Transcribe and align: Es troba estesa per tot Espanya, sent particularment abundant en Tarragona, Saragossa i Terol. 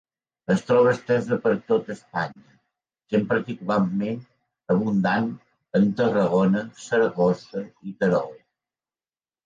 Es 0.53 0.61
troba 0.69 0.93
estesa 0.95 1.37
per 1.43 1.51
tot 1.71 1.91
Espanya, 1.95 2.47
sent 3.13 3.29
particularment 3.35 4.17
abundant 4.77 5.31
en 5.81 5.89
Tarragona, 6.03 6.67
Saragossa 6.89 7.67
i 7.93 7.99
Terol. 8.03 8.39